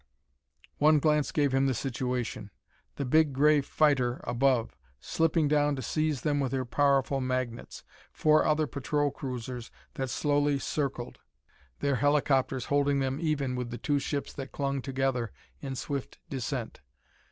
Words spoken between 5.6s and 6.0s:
to